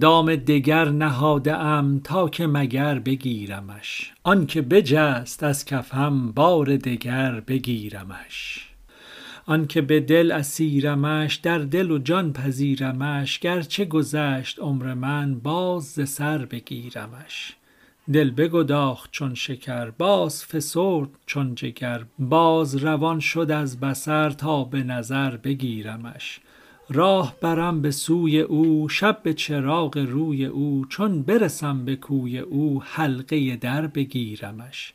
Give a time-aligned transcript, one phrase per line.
[0.00, 4.12] دام دگر نهاده ام تا که مگر بگیرمش.
[4.22, 8.66] آنک بجست از کفم بار دگر بگیرمش.
[9.46, 16.08] آنک به دل اسیرمش در دل و جان پذیرمش گرچه گذشت عمر من باز ز
[16.08, 17.56] سر بگیرمش.
[18.12, 24.82] دل بگداخت چون شکر باز فسرد چون جگر باز روان شد از بصر تا به
[24.82, 26.40] نظر بگیرمش.
[26.92, 32.82] راه برم به سوی او شب به چراغ روی او چون برسم به کوی او
[32.84, 34.92] حلقه در بگیرمش.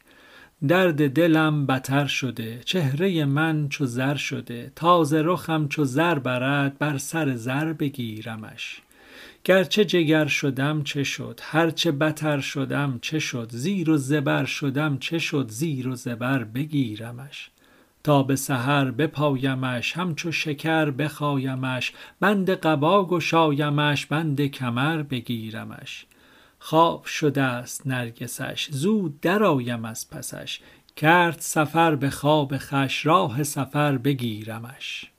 [0.68, 6.78] درد دلم بتر شده چهره من چو زر شده تا ز رخم چو زر برد
[6.78, 8.82] بر سر زر بگیرمش.
[9.44, 14.98] گرچه جگر شدم چه شد هر چه بتر شدم چه شد زیر و زبر شدم
[14.98, 17.50] چه شد زیر و زبر بگیرمش.
[18.06, 26.06] تا به سحر بپایمش همچو شکر بخایمش بند قبا گشایمش بند کمر بگیرمش.
[26.60, 30.60] خواب شده ست نرگسش زود درآیم از پسش
[30.96, 35.12] کرد سفر به خواب خوش راه سفر بگیرمش.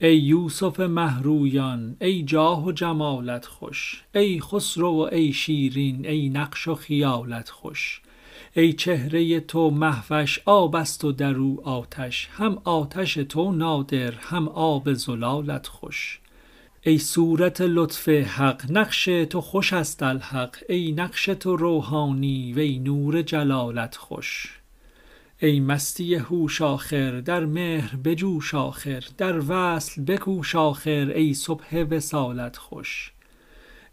[0.00, 4.04] ای یوسف مه رویان ای جاه و جمالت خوش.
[4.14, 8.00] ای خسرو و ای شیرین ای نقش و خیالت خوش.
[8.56, 12.28] ای چهره تو مهوش آبست و در او آتش.
[12.32, 16.20] هم آتش تو نادر هم آب زلالت خوش.
[16.82, 20.56] ای صورت لطف حق نقش تو خوش است الحق.
[20.68, 24.60] ای نقش تو روحانی وی نور جلالت خوش.
[25.42, 32.56] ای مستی هوش آخر در مهر بجوش آخر در وصل بکوش آخر ای صبح وصالت
[32.56, 33.12] خوش.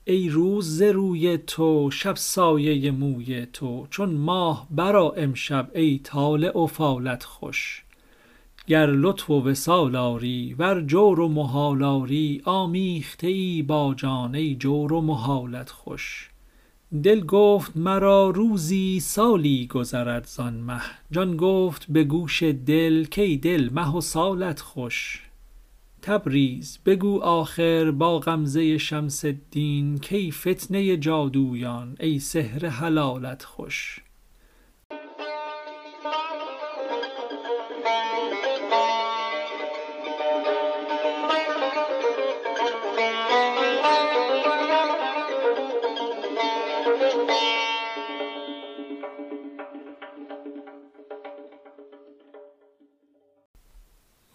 [0.06, 6.58] ای روز ز روی تو شب سایه موی تو چون ماه برآ امشب ای طالع
[6.58, 7.84] و فالت خوش.
[8.68, 14.56] گر لطف و وصال آری ور جور و محال آری آمیخته ای با جان ای
[14.56, 16.33] جور و محالت خوش.
[17.02, 20.82] دل گفت مرا روزی سالی گذرد زان مه.
[21.12, 25.22] جان گفت به گوش دل کای دل مه و سالت خوش.
[26.02, 34.03] تبریز بگو آخر با غمزه شمس الدین کای فتنه جادویان ای سحر هلالت خوش.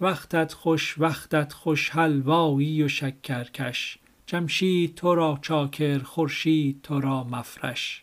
[0.01, 3.99] وقتت خوش وقتت خوش حلوایی و شکرکش.
[4.27, 8.03] جمشید تو را چاکر خورشید تو را مفرش.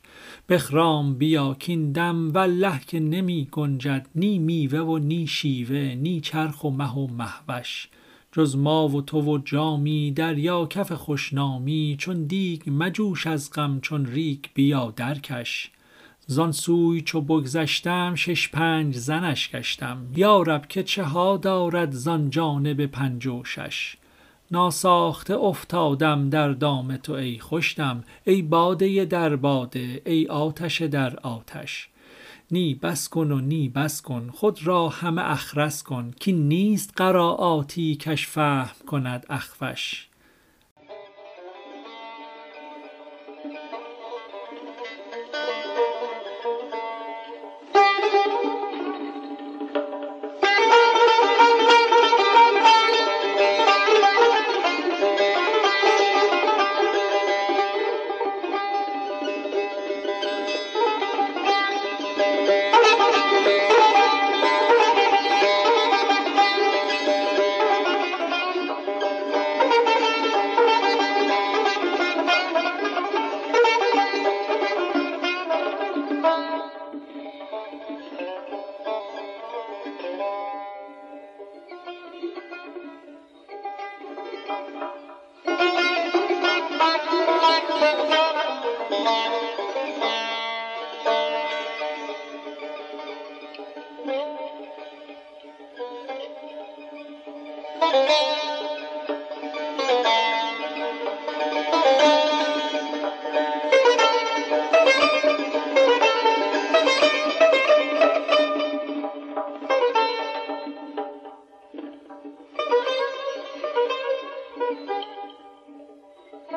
[0.50, 6.64] بخرام بیا کاین دم والله که نمی گنجد نی میوه و نی شیوه نی چرخ
[6.64, 7.90] و مه و مهوش.
[8.32, 13.80] جز ما و تو و جامی دریا کف خوش نامی چون دیگ مجوش از غم
[13.80, 15.72] چون ریگ بیا درکش.
[16.28, 19.98] زان سوی چو بگذشتم شش پنج زنش گشتم.
[20.16, 23.98] یا رب که چه ها دارد زان جانب پنج و شش.
[24.52, 31.20] ناساخته افتادم در دام تو ای خوش دم ای باده در باده ای آتش در
[31.20, 31.90] آتش.
[32.52, 36.14] نی بس کن و نی بس کن خود را همه اخرس کن.
[36.26, 40.08] کاین نیست قرایاتی کش فهم کند اخفش.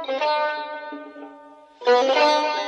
[0.07, 0.23] Thank
[1.85, 2.68] you.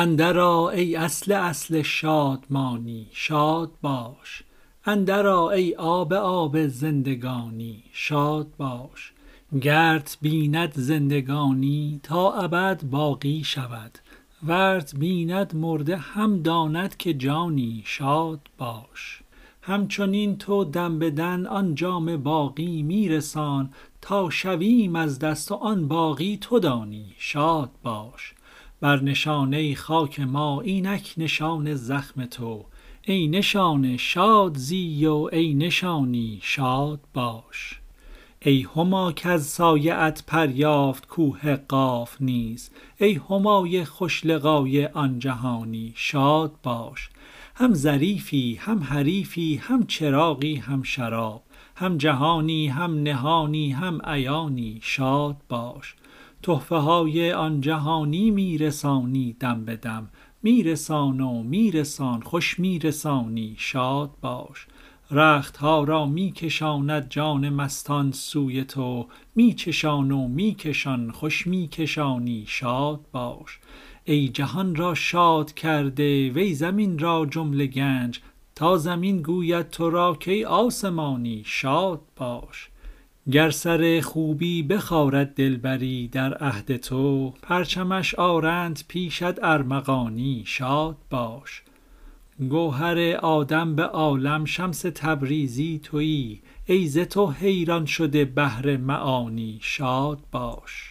[0.00, 4.42] اندرآ ای اصل اصل شادمانی شاد باش.
[4.84, 9.12] اندرآ ای آب آب زندگانی شاد باش.
[9.60, 13.98] گرت بیند زندگانی تا ابد باقی شود.
[14.46, 19.22] ورت بیند مرده هم داند که جانی شاد باش.
[19.62, 23.70] همچنین تو دم به دم آن جام باقی می رسان
[24.00, 28.34] تا شویم از دست آن باقی تو دانی شاد باش.
[28.80, 32.64] بر نشانه خاک ما اینک نشان زخم تو.
[33.02, 37.80] ای نشانه شاد زی و ای نشانی شاد باش.
[38.42, 42.70] ای هما کز سایه ات پر یافت کوه قاف نیز.
[42.98, 47.10] ای همای خوش لقای آن جهانی شاد باش.
[47.54, 51.42] هم ظریفی هم حریفی هم چراغی هم شراب.
[51.76, 55.94] هم جهانی هم نهانی هم عیانی شاد باش.
[56.42, 60.08] تحفه های آن جهانی می رسانی دم به دم
[60.42, 64.66] می رسان و می رسان خوش می رسانی شاد باش.
[65.10, 71.46] رخت ها را می کشاند جان مستان سوی تو می چشان و می کشان خوش
[71.46, 73.58] می کشانی شاد باش.
[74.04, 78.20] ای جهان را شاد کرده وی زمین را جمله گنج
[78.54, 82.69] تا زمین گوید تو را کای آسمانی شاد باش.
[83.32, 91.62] گر سر خوبی بخارد دلبری در عهد تو پرچمش آرند پیشت ارمغانی شاد باش.
[92.48, 100.18] گوهر آدم به عالم شمس تبریزی توی ای ز تو حیران شده بحر معانی شاد
[100.32, 100.89] باش.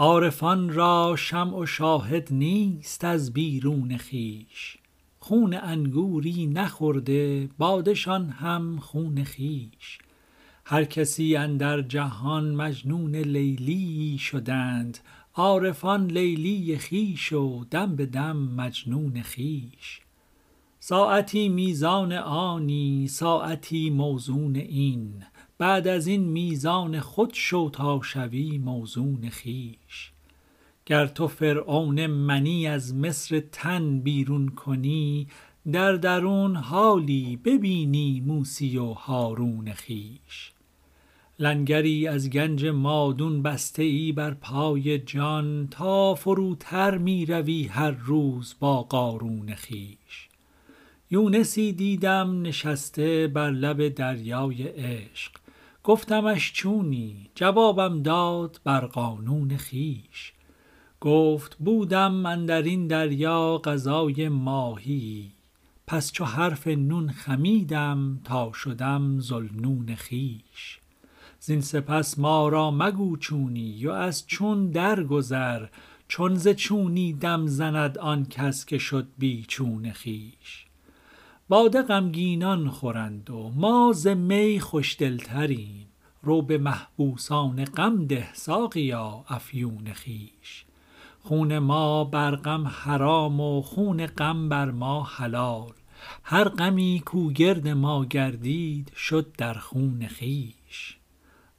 [0.00, 4.76] عارفان را شمع و شاهد نیست از بیرون خویش.
[5.18, 9.98] خون انگوری نخورده باده شان هم خون خویش.
[10.64, 14.98] هر کسی اندر جهان مجنون لیلیی شدند
[15.34, 20.00] عارفان لیلی خویش و دم به دم مجنون خویش.
[20.78, 25.24] ساعتی میزان آنی ساعتی موزون این.
[25.60, 30.12] بعد از این میزان خود شو تا شوی موزون خویش.
[30.86, 35.26] گر تو فرعون منی از مصر تن بیرون کنی
[35.72, 40.52] در درون حالی ببینی موسی و هارون خویش.
[41.38, 48.54] لنگری از گنج مادون بسته ای بر پای جان تا فروتر می روی هر روز
[48.60, 50.28] با قارون خویش.
[51.10, 55.39] یونسی دیدم نشسته بر لب دریای عشق.
[55.84, 60.32] گفتمش چونی؟ جوابم داد بر قانون خویش.
[61.00, 65.32] گفت بودم اندرین دریا غذای ماهیی
[65.86, 70.80] پس چو حرف نون خمیدم تا شدم ذوالنون خویش.
[71.40, 75.66] زین سپس ما را مگو چونی و از چون درگذر
[76.08, 80.69] چون ز چونی دم زند آن کس که شد بی چون خویش.
[81.50, 85.86] باده غمگینان خورند و ما ز می خوش دل تریم
[86.22, 90.64] رو به محبوسان غم ده ساقیا افیون خویش.
[91.20, 95.72] خون ما بر غم حرام و خون غم بر ما حلال.
[96.22, 100.98] هر غمی کو گرد ما گردید شد در خون خویش.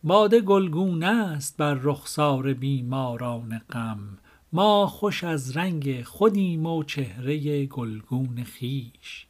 [0.03, 4.17] باده گلگونه ست بر رخسار بیماران غم.
[4.53, 9.27] ما خوش از رنگ خودیم و چهره گلگون خویش.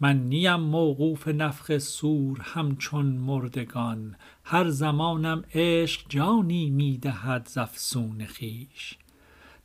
[0.00, 8.26] من نیم موقوف نفخ صور همچون مردگان هر زمانم عشق جانی می دهد ز افسون
[8.26, 8.98] خویش.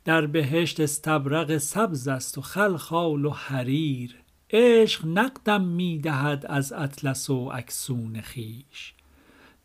[0.04, 4.16] در بهشت استبرق سبز است و خلخال و حریر
[4.50, 8.94] عشق نقدم می دهد از اطلس و اکسون خویش.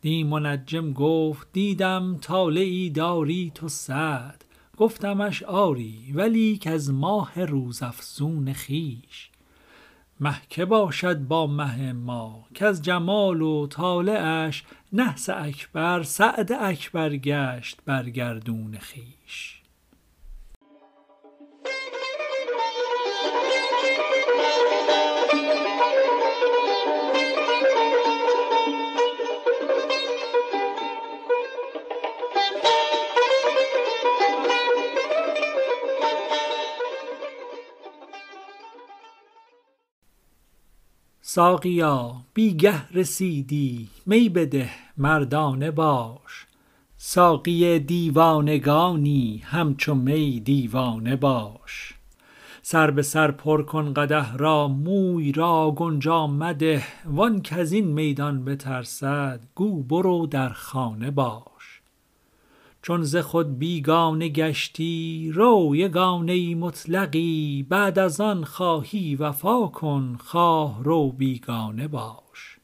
[0.00, 4.44] دی منجم گفت دیدم طالعی داری تو سعد
[4.76, 9.29] گفتمش آری ولیک از ماه روزافزون خویش.
[10.20, 17.78] مه که باشد با مه ما کز جمال و طالعش نحس اکبر سعد اکبر گشت
[17.86, 19.59] بر گردون خویش.
[41.32, 46.46] ساقیا بی گه رسیدی می بده مردانه باش.
[46.96, 51.94] ساقی دیوانگانی همچو می دیوانه باش.
[52.62, 56.82] سر به سر پر کن قدح را موی را گنجا مده.
[57.04, 61.49] وان کز این میدان بترسد گو برو در خانه باش.
[62.82, 70.84] چون ز خود بیگانه گشتی رو یگانه مطلقی بعد از آن خواهی وفا کن خواه
[70.84, 72.58] رو بیگانه باش.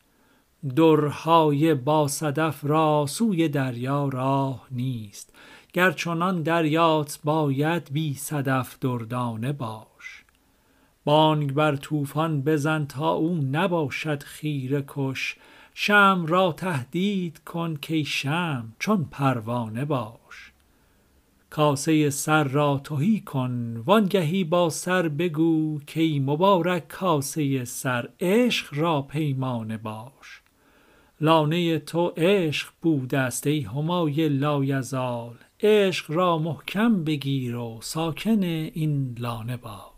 [0.76, 5.34] درهای با صدف را سوی دریا راه نیست
[5.72, 10.24] گر چنان دریات باید بی صدف دردانه باش.
[11.04, 15.36] بانگ بر طوفان بزن تا او نباشد خیره کش
[15.78, 20.52] شمع را تهدید کن کای شمع چون پروانه باش.
[21.50, 29.02] کاسه سر را تهی کن وانگهی با سر بگو کای مبارک کاسه سر عشق را
[29.02, 30.42] پیمانه باش.
[31.20, 39.16] لانه تو عشق بوده ست ای همای لایزال عشق را محکم بگیر و ساکن این
[39.18, 39.95] لانه باش.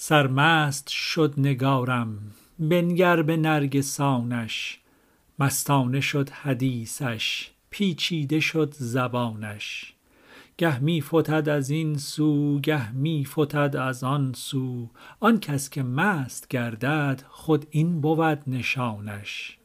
[0.00, 2.18] سرمست شد نگارم
[2.58, 4.80] بنگر به نرگسانش.
[5.38, 9.94] مستانه شد حدیثش پیچیده شد زبانش.
[10.58, 14.90] گه می فتد از این سو گه می فتد از آن سو.
[15.20, 19.58] آن کس که مست گردد خود این بود نشانش.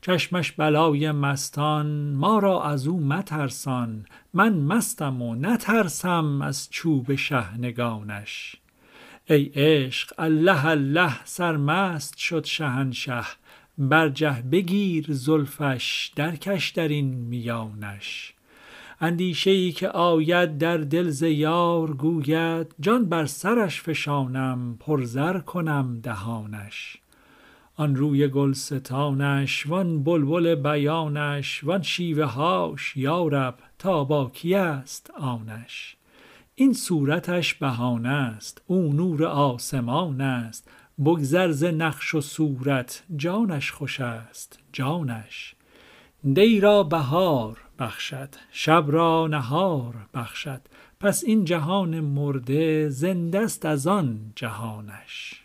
[0.00, 4.06] چشمش بلای مستان ما را از او مترسان.
[4.34, 8.59] من مستم و نترسم از چوب شحنگانش
[9.30, 13.22] ای عشق الله الله سرمست شد شهنشه.
[13.78, 18.34] برجه بگیر زلفش درکش در این میانش.
[19.00, 26.00] اندیشه ای که آید در دل ز یار گوید جان بر سرش فشانم پرزر کنم
[26.02, 26.96] دهانش.
[27.76, 35.10] آن روی گلستانش وان بلبل بیانش وان شیوه هاش یا رب تا با کی است
[35.10, 35.96] آنش؟
[36.60, 38.62] این صورتش بهانه است.
[38.66, 40.68] او نور آسمان است.
[41.04, 43.02] بگذر ز نقش و صورت.
[43.16, 44.58] جانش خوش است.
[44.72, 45.54] جانش.
[46.34, 48.28] دی را بهار بخشد.
[48.52, 50.60] شب را نهار بخشد.
[51.00, 55.44] پس این جهان مرده زنده ست از آن جهانش.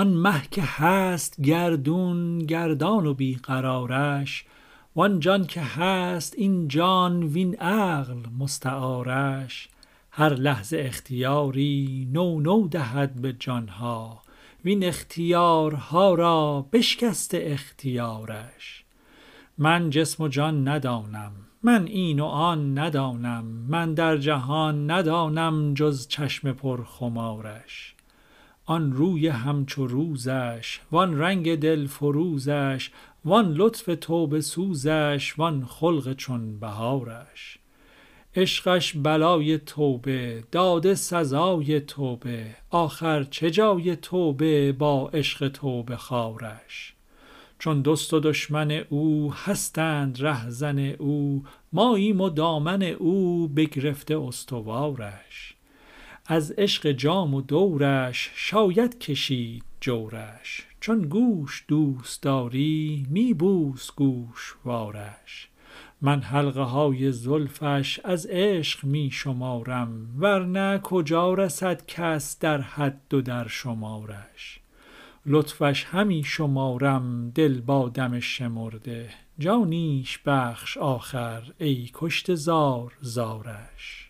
[0.00, 4.44] آن مه که هست گردون گردان و بی قرارش
[4.96, 9.68] وان جان که هست این جان وین عقل مستعارش.
[10.10, 14.22] هر لحظه اختیاری نو نو دهد به جان ها
[14.64, 18.84] وین اختیارها را بشکسته اختیارش.
[19.58, 21.32] من جسم و جان ندانم
[21.62, 27.94] من این و آن ندانم من در جهان ندانم جز چشم پرخمارش.
[28.70, 32.90] آن روی همچو روزش وان رنگ دلفروزش
[33.24, 37.58] وان لطف توبه سوزش وان خلق چون بهارش.
[38.36, 46.94] عشقش بلای توبه داده سزای توبه آخر چه جای توبه با عشق توبه خوارش.
[47.58, 55.54] چون دوست و دشمن او هستند رهزن او ماییم و دامن او بگرفته استوارش.
[56.32, 60.66] از عشق جام و دورش شاید کشید جورش.
[60.80, 65.48] چون گوش دوست داری می بوس گوشوارش
[66.00, 73.14] من حلقه های زلفش از عشق می شمارم ور نه کجا رسد کس در حد
[73.14, 74.60] و در شمارش.
[75.26, 79.10] لطفش همی شمارم دل با دم شمرده.
[79.38, 84.09] جانیش بخش آخر ای کشته زار زارش.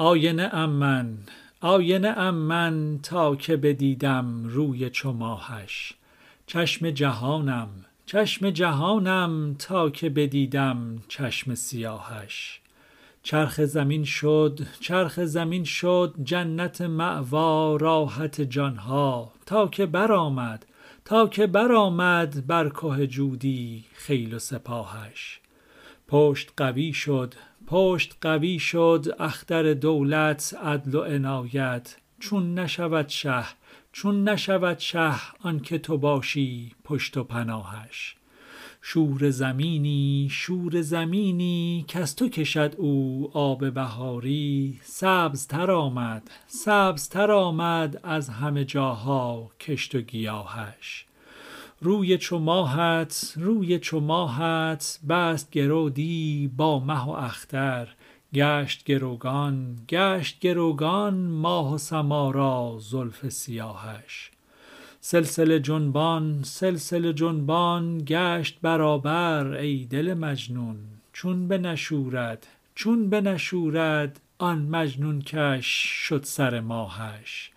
[0.00, 1.18] آینه ام من
[1.60, 5.94] آینه ام من تا که بدیدم روی چو ماهش.
[6.46, 7.68] چشم جهانم
[8.06, 12.60] چشم جهانم تا که بدیدم چشم سیاهش.
[13.22, 20.66] چرخ زمین شد چرخ زمین شد جنت مأوا راحت جان ها تا که برآمد
[21.04, 25.40] تا که برآمد بر که جودی خیل و سپاهش.
[26.08, 27.34] پشت قوی شد
[27.70, 31.96] پشت قوی شد اختر دولت عدل و عنایت.
[32.20, 33.44] چون نشود شه
[33.92, 38.16] چون نشود شه آنکه تو باشی پشت و پناهش.
[38.82, 44.80] شوره زمینی شوره زمینی کز تو کشد او آب بهاری.
[44.82, 51.06] سبزتر آمد سبزتر آمد از همه جاها کشت و گیاهش.
[51.82, 57.88] روی چو ماهت روی چو ماهت بست گرو دی با مه و اختر.
[58.34, 64.30] گشت گروگان گشت گروگان ماه و سما را زلف سیاهش.
[65.00, 70.76] سلسله جنبان سلسله جنبان گشت برابر ای دل مجنون.
[71.12, 75.66] چون بنشورد چون بنشورد آن مجنون کش
[76.08, 77.50] شد سر ماهش.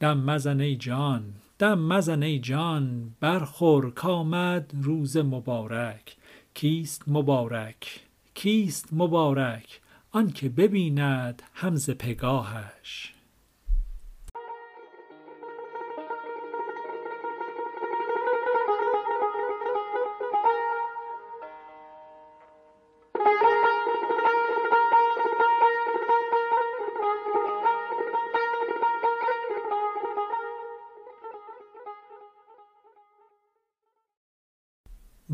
[0.00, 1.22] دم مزن ای جان
[1.58, 6.16] دم مزن ای جان برخور کآمد روز مبارک.
[6.54, 8.00] کیست مبارک؟
[8.34, 9.80] کیست مبارک؟
[10.12, 13.15] آنکه ببیند هم ز پگاهش.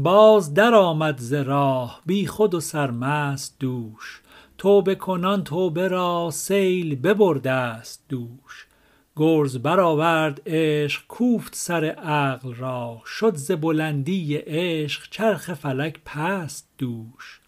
[0.03, 4.21] باز درآمد ز راه بیخود و سرمست دوش.
[4.59, 8.67] توبه کنان توبه را سیل ببردست دوش.
[9.17, 13.01] گرز برآورد عشق کوفت سر عقل را.
[13.07, 17.41] شد ز بلندی عشق چرخ فلک پست دوش.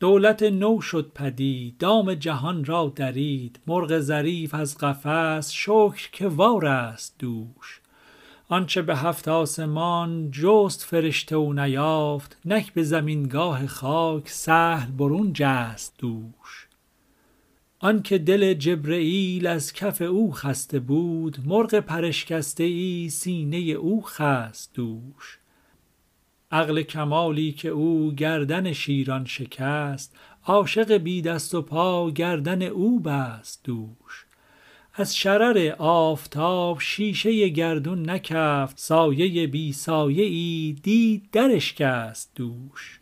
[0.00, 3.60] دولت نو شد پدید دام جهان را درید.
[3.66, 7.80] مرغ ظریف از قفس شکر که وارست دوش.
[8.50, 15.94] آنچ به هفت آسمان جست فرشته و نیافت نک به زمینگاه خاک سهل برون جست
[15.98, 16.68] دوش.
[17.78, 25.38] آنک دل جبرییل از کف او خسته بود مرغ پراشکسته ای سینه او خست دوش.
[26.50, 33.64] عقل کمالی که او گردن شیران شکست عاشق بی دست و پا گردن او بست
[33.64, 34.27] دوش.
[35.00, 43.00] از شرر آفتاب شیشه گردون نکفت سایه بی سایه ای دید دراشکست دوش.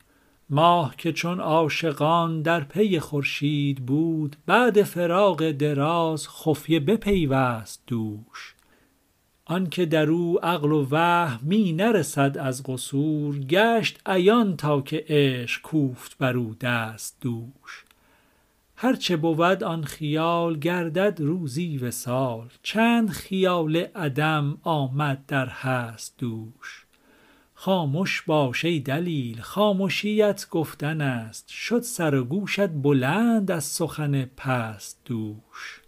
[0.51, 8.55] ماه که چون عاشقان در پی خورشید بود بعد فراق دراز خفیه بپیوست دوش.
[9.45, 15.63] آنک در او عقل و وهم می نرسد از قصور گشت عیان تا که عشق
[15.63, 17.86] کوفت بر او دست دوش.
[18.79, 22.49] هر چه بود آن خیال گردد روزی وصال.
[22.63, 26.87] چند خیال عدم آمد در هست دوش.
[27.55, 31.49] خامش باش دلیل خامشیت گفتن است.
[31.49, 35.81] شد سر و گوشت بلند از سخن پست دوش.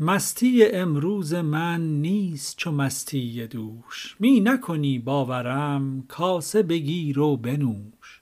[0.00, 4.16] مستی امروز من نیست چو مستی دوش.
[4.18, 8.20] می نکنی باورم کاسه بگیر و بنوش.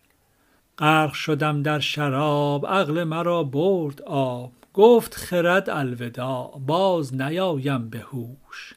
[0.79, 4.53] غرق شدم در شراب عقل مرا برد آب.
[4.75, 8.75] گفت خرد الوداع باز نیایم به هوش.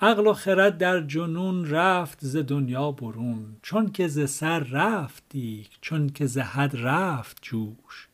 [0.00, 3.56] عقل و خرد در جنون رفت ز دنیا برون.
[3.62, 8.07] چونک ز سر رفت دیگ چونک ز حد رفت جوش.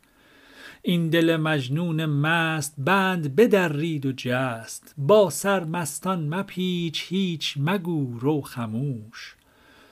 [0.86, 4.94] این دل مجنون مست بند بدرید و جست.
[4.98, 9.36] با سرمستان مپیچ هیچ مگو رو خموش.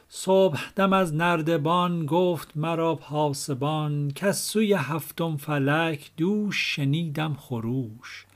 [0.09, 8.26] صبحدم از نردبان گفت مرا پاسبان کز سوی هفتم فلک دوش شنیدم خروش.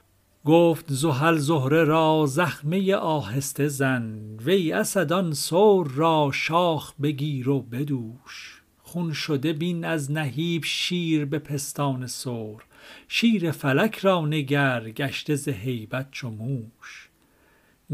[0.45, 7.61] گفت زحل زهره را زخمه آهسته زن وی اسد آن ثور را شاخ بگیر و
[7.63, 8.56] بدوش.
[8.87, 12.65] خون شده بین از نهیب شیر به پستان ثور
[13.09, 16.31] شیر فلک را نگر گشته ز هیبت چو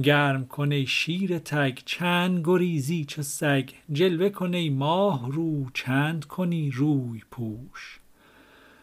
[0.03, 3.71] گرم کن ای شیر تگ چند گریزی چو سگ.
[3.93, 8.01] جلوه کن ای ماه رو چند کنی روی پوش.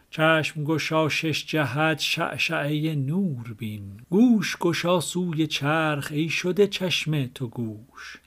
[0.09, 4.01] چشم گشا شش جهت شعشعه نور بین.
[4.09, 8.19] گوش گشا سوی چرخ ای شده چشم تو گوش.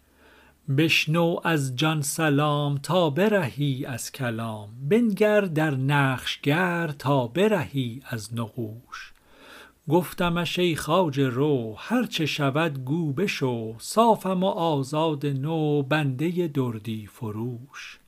[0.68, 9.12] بشنو از جان سلام تا برهی از کلام بنگر در نقشگر تا برهی از نقوش.
[9.88, 17.06] گفتمش ای خواجه رو هر چه شود گو بشو صافم و آزاد نو بنده دردی
[17.06, 17.98] فروش.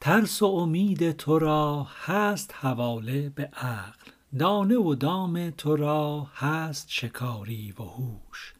[0.00, 6.86] ترس و امید تو را هست حواله به عقل دانه و دام تو را هست
[6.90, 8.54] شکاری و هوش.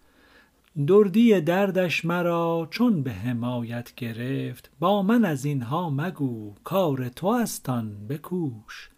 [0.87, 7.27] دردی دردش مرا چون به حمایت گرفت با من از این ها مگو کار تو
[7.27, 8.91] است آن بکوش.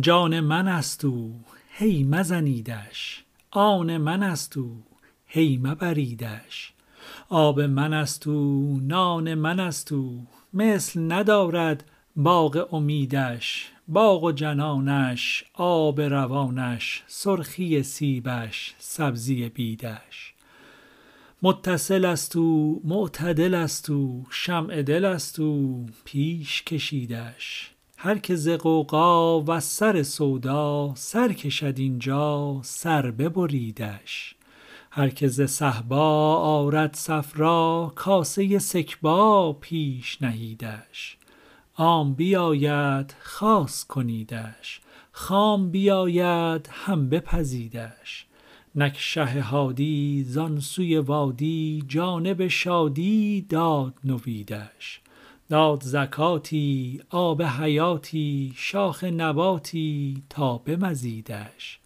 [0.00, 3.24] جان من است او هی مزنیدش.
[3.50, 4.84] آن من است او
[5.26, 6.72] هی مبریدش.
[7.28, 11.84] آب من است او نان من است او مثل ندارد
[12.16, 13.72] باغ امیدش.
[13.88, 20.34] باغ و جنانش آب روانش سرخی سیبش سبزی بیدش.
[21.42, 27.75] متصل است او معتدل است او شمع دل است او پیش کشیدش.
[27.98, 34.34] هر که ز غوغا وز سر سودا سر کشد این جا سر ببریدش.
[34.90, 41.16] هر که ز صهبا آرد صفرا کاسه سکبا پیش نهیدش.
[41.76, 44.80] عام بیاید خاص کنیدش.
[45.12, 48.26] خام بیاید هم بپزیدش.
[48.74, 55.00] نک شه هادی زان سوی وادی جانب شادی داد نویدش.
[55.48, 61.80] داد زکاتی آب حیاتی شاخ نباتی تا بمزیدش.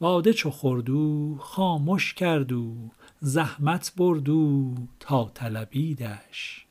[0.00, 2.90] باده چو خورد او خامش کرد او
[3.20, 6.66] زحمت برد او تا طلبیدش.